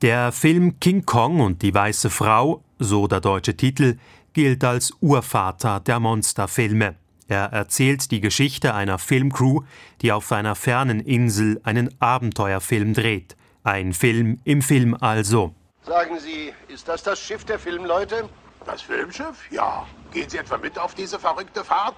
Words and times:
Der 0.00 0.30
Film 0.30 0.78
King 0.78 1.04
Kong 1.06 1.40
und 1.40 1.60
die 1.60 1.74
weiße 1.74 2.08
Frau, 2.08 2.62
so 2.78 3.08
der 3.08 3.20
deutsche 3.20 3.56
Titel, 3.56 3.98
gilt 4.32 4.62
als 4.62 4.92
Urvater 5.00 5.80
der 5.80 5.98
Monsterfilme. 5.98 6.94
Er 7.26 7.46
erzählt 7.46 8.12
die 8.12 8.20
Geschichte 8.20 8.74
einer 8.74 9.00
Filmcrew, 9.00 9.62
die 10.00 10.12
auf 10.12 10.30
einer 10.30 10.54
fernen 10.54 11.00
Insel 11.00 11.60
einen 11.64 12.00
Abenteuerfilm 12.00 12.94
dreht. 12.94 13.36
Ein 13.64 13.92
Film 13.92 14.38
im 14.44 14.62
Film 14.62 14.96
also. 15.00 15.52
Sagen 15.84 16.20
Sie, 16.20 16.52
ist 16.68 16.86
das 16.86 17.02
das 17.02 17.18
Schiff 17.18 17.44
der 17.44 17.58
Filmleute? 17.58 18.28
Das 18.66 18.82
Filmschiff? 18.82 19.50
Ja. 19.50 19.84
Gehen 20.12 20.30
Sie 20.30 20.38
etwa 20.38 20.58
mit 20.58 20.78
auf 20.78 20.94
diese 20.94 21.18
verrückte 21.18 21.64
Fahrt? 21.64 21.96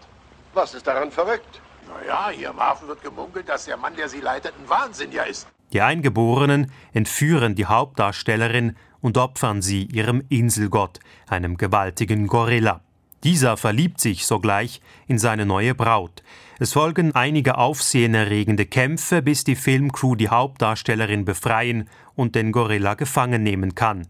Was 0.54 0.72
ist 0.72 0.86
daran 0.86 1.12
verrückt? 1.12 1.60
Naja, 1.86 2.30
hier 2.30 2.48
im 2.48 2.60
Hafen 2.60 2.88
wird 2.88 3.02
gemunkelt, 3.02 3.46
dass 3.46 3.66
der 3.66 3.76
Mann, 3.76 3.94
der 3.94 4.08
Sie 4.08 4.20
leitet, 4.20 4.54
ein 4.58 4.68
Wahnsinniger 4.70 5.26
ist. 5.26 5.46
Die 5.72 5.80
Eingeborenen 5.80 6.72
entführen 6.92 7.54
die 7.54 7.66
Hauptdarstellerin 7.66 8.76
und 9.00 9.18
opfern 9.18 9.62
sie 9.62 9.84
ihrem 9.84 10.22
Inselgott, 10.28 11.00
einem 11.28 11.56
gewaltigen 11.56 12.26
Gorilla. 12.26 12.80
Dieser 13.22 13.56
verliebt 13.56 14.00
sich 14.00 14.24
sogleich 14.24 14.80
in 15.06 15.18
seine 15.18 15.44
neue 15.44 15.74
Braut. 15.74 16.22
Es 16.58 16.72
folgen 16.72 17.14
einige 17.14 17.58
aufsehenerregende 17.58 18.66
Kämpfe, 18.66 19.22
bis 19.22 19.44
die 19.44 19.56
Filmcrew 19.56 20.14
die 20.14 20.28
Hauptdarstellerin 20.28 21.24
befreien 21.24 21.88
und 22.16 22.34
den 22.34 22.52
Gorilla 22.52 22.94
gefangen 22.94 23.42
nehmen 23.42 23.74
kann. 23.74 24.06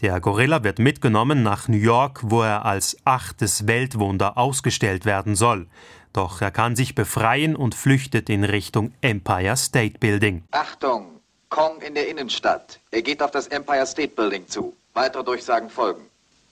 Der 0.00 0.20
Gorilla 0.20 0.64
wird 0.64 0.78
mitgenommen 0.78 1.42
nach 1.42 1.68
New 1.68 1.76
York, 1.76 2.20
wo 2.24 2.42
er 2.42 2.64
als 2.64 2.96
achtes 3.04 3.66
Weltwunder 3.66 4.36
ausgestellt 4.36 5.04
werden 5.04 5.36
soll. 5.36 5.66
Doch 6.12 6.40
er 6.40 6.50
kann 6.50 6.76
sich 6.76 6.94
befreien 6.94 7.56
und 7.56 7.74
flüchtet 7.74 8.28
in 8.28 8.44
Richtung 8.44 8.92
Empire 9.00 9.56
State 9.56 9.98
Building. 9.98 10.42
Achtung! 10.50 11.20
Kong 11.48 11.80
in 11.82 11.94
der 11.94 12.08
Innenstadt. 12.08 12.80
Er 12.90 13.02
geht 13.02 13.22
auf 13.22 13.30
das 13.30 13.46
Empire 13.46 13.86
State 13.86 14.14
Building 14.16 14.48
zu. 14.48 14.76
Weitere 14.92 15.22
Durchsagen 15.22 15.70
folgen. 15.70 16.02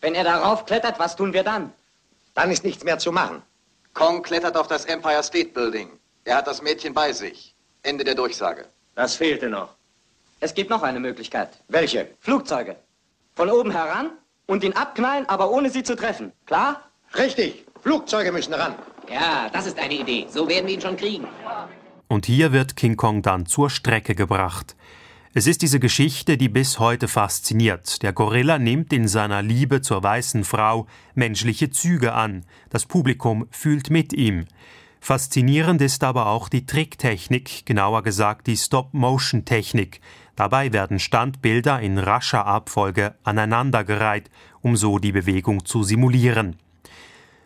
Wenn 0.01 0.15
er 0.15 0.25
darauf 0.25 0.65
klettert, 0.65 0.99
was 0.99 1.17
tun 1.17 1.33
wir 1.33 1.43
dann? 1.43 1.73
Dann 2.35 2.51
ist 2.51 2.65
nichts 2.65 2.85
mehr 2.85 2.99
zu 2.99 3.11
machen. 3.11 3.43
Kong 3.95 4.23
klettert 4.23 4.57
auf 4.57 4.69
das 4.69 4.85
Empire 4.85 5.23
State 5.23 5.51
Building. 5.51 5.89
Er 6.25 6.37
hat 6.37 6.47
das 6.47 6.63
Mädchen 6.63 6.95
bei 6.95 7.13
sich. 7.13 7.55
Ende 7.83 8.05
der 8.05 8.15
Durchsage. 8.15 8.67
Das 8.95 9.17
fehlte 9.17 9.49
noch. 9.49 9.71
Es 10.41 10.55
gibt 10.55 10.71
noch 10.71 10.83
eine 10.83 11.01
Möglichkeit. 11.01 11.51
Welche? 11.69 12.09
Flugzeuge. 12.21 12.77
Von 13.35 13.51
oben 13.51 13.71
heran 13.71 14.11
und 14.47 14.63
ihn 14.65 14.75
abknallen, 14.75 15.29
aber 15.29 15.51
ohne 15.51 15.71
sie 15.71 15.83
zu 15.83 15.97
treffen. 15.97 16.33
Klar? 16.47 16.83
Richtig. 17.17 17.65
Flugzeuge 17.81 18.33
müssen 18.33 18.55
ran. 18.55 18.75
Ja, 19.11 19.49
das 19.53 19.67
ist 19.67 19.79
eine 19.79 19.95
Idee. 19.95 20.27
So 20.31 20.49
werden 20.49 20.67
wir 20.67 20.75
ihn 20.75 20.81
schon 20.81 20.97
kriegen. 20.97 21.27
Und 22.09 22.27
hier 22.27 22.53
wird 22.53 22.77
King 22.77 22.97
Kong 22.97 23.23
dann 23.23 23.47
zur 23.47 23.71
Strecke 23.71 24.15
gebracht. 24.15 24.77
Es 25.35 25.47
ist 25.47 25.63
diese 25.63 25.81
Geschichte, 25.81 26.37
die 26.37 26.51
bis 26.51 26.79
heute 26.79 27.09
fasziniert. 27.09 28.03
Der 28.03 28.13
Gorilla 28.13 28.59
nimmt 28.59 28.93
in 28.93 29.09
seiner 29.09 29.41
Liebe 29.41 29.81
zur 29.81 30.03
weißen 30.03 30.45
Frau 30.45 30.87
menschliche 31.15 31.71
Züge 31.71 32.13
an. 32.13 32.45
Das 32.69 32.85
Publikum 32.85 33.47
fühlt 33.51 33.89
mit 33.89 34.13
ihm. 34.13 34.45
Faszinierend 35.01 35.81
ist 35.81 36.05
aber 36.05 36.27
auch 36.27 36.51
die 36.51 36.67
Tricktechnik, 36.67 37.65
genauer 37.65 38.03
gesagt 38.03 38.47
die 38.47 38.59
Stop-Motion-Technik. 38.59 40.01
Dabei 40.43 40.73
werden 40.73 40.99
Standbilder 40.99 41.79
in 41.79 41.99
rascher 41.99 42.47
Abfolge 42.47 43.15
aneinandergereiht, 43.23 44.29
um 44.61 44.75
so 44.75 44.99
die 44.99 45.13
Bewegung 45.13 45.65
zu 45.65 45.85
simulieren. 45.85 46.57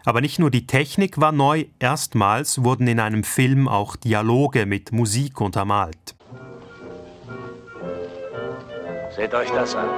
Aber 0.06 0.22
nicht 0.22 0.38
nur 0.38 0.50
die 0.50 0.66
Technik 0.66 1.20
war 1.20 1.30
neu, 1.30 1.66
erstmals 1.78 2.64
wurden 2.64 2.88
in 2.88 2.98
einem 2.98 3.22
Film 3.22 3.69
auch 3.69 3.97
Dialoge 3.97 4.64
mit 4.64 4.92
Musik 4.92 5.42
untermalt. 5.42 6.14
Seht 9.14 9.34
euch 9.34 9.50
das 9.50 9.77
an. 9.77 9.91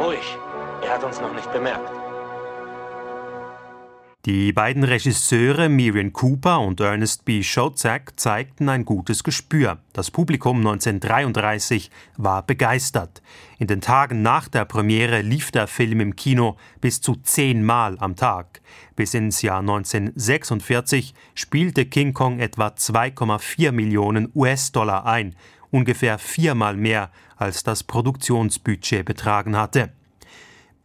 Ruhig, 0.00 0.38
er 0.82 0.94
hat 0.94 1.04
uns 1.04 1.20
noch 1.20 1.34
nicht 1.34 1.52
bemerkt. 1.52 2.07
Die 4.28 4.52
beiden 4.52 4.84
Regisseure 4.84 5.70
Miriam 5.70 6.12
Cooper 6.12 6.60
und 6.60 6.80
Ernest 6.80 7.24
B. 7.24 7.42
Schotzak 7.42 8.20
zeigten 8.20 8.68
ein 8.68 8.84
gutes 8.84 9.24
Gespür. 9.24 9.78
Das 9.94 10.10
Publikum 10.10 10.58
1933 10.58 11.90
war 12.18 12.42
begeistert. 12.42 13.22
In 13.58 13.68
den 13.68 13.80
Tagen 13.80 14.20
nach 14.20 14.48
der 14.48 14.66
Premiere 14.66 15.22
lief 15.22 15.50
der 15.50 15.66
Film 15.66 16.00
im 16.00 16.14
Kino 16.14 16.58
bis 16.82 17.00
zu 17.00 17.14
zehnmal 17.14 17.96
am 18.00 18.16
Tag. 18.16 18.60
Bis 18.96 19.14
ins 19.14 19.40
Jahr 19.40 19.60
1946 19.60 21.14
spielte 21.34 21.86
King 21.86 22.12
Kong 22.12 22.38
etwa 22.38 22.66
2,4 22.66 23.72
Millionen 23.72 24.30
US-Dollar 24.34 25.06
ein, 25.06 25.36
ungefähr 25.70 26.18
viermal 26.18 26.76
mehr 26.76 27.10
als 27.38 27.62
das 27.62 27.82
Produktionsbudget 27.82 29.06
betragen 29.06 29.56
hatte. 29.56 29.90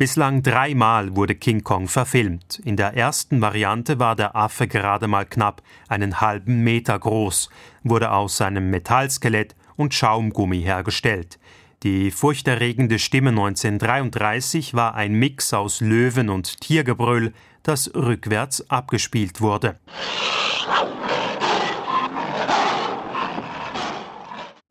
Bislang 0.03 0.43
dreimal 0.43 1.15
wurde 1.15 1.33
King 1.33 1.63
Kong 1.63 1.87
verfilmt. 1.87 2.59
In 2.65 2.75
der 2.75 2.97
ersten 2.97 3.39
Variante 3.39 3.99
war 3.99 4.17
der 4.17 4.35
Affe 4.35 4.67
gerade 4.67 5.07
mal 5.07 5.25
knapp 5.25 5.63
einen 5.87 6.19
halben 6.19 6.61
Meter 6.61 6.99
groß, 6.99 7.49
wurde 7.83 8.11
aus 8.11 8.35
seinem 8.35 8.69
Metallskelett 8.69 9.55
und 9.77 9.93
Schaumgummi 9.93 10.61
hergestellt. 10.61 11.39
Die 11.83 12.11
furchterregende 12.11 12.99
Stimme 12.99 13.29
1933 13.29 14.73
war 14.73 14.93
ein 14.95 15.13
Mix 15.13 15.53
aus 15.53 15.79
Löwen 15.79 16.27
und 16.27 16.59
Tiergebrüll, 16.59 17.31
das 17.63 17.89
rückwärts 17.95 18.69
abgespielt 18.69 19.39
wurde. 19.39 19.79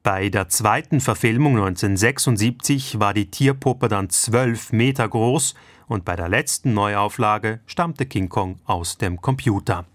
Bei 0.02 0.30
der 0.30 0.48
zweiten 0.48 1.00
Verfilmung 1.00 1.52
1976 1.52 2.98
war 2.98 3.14
die 3.14 3.30
Tierpuppe 3.30 3.86
dann 3.86 4.10
zwölf 4.10 4.72
Meter 4.72 5.08
groß 5.08 5.54
und 5.86 6.04
bei 6.04 6.16
der 6.16 6.28
letzten 6.28 6.74
Neuauflage 6.74 7.60
stammte 7.66 8.06
King 8.06 8.28
Kong 8.28 8.58
aus 8.64 8.98
dem 8.98 9.20
Computer. 9.20 9.86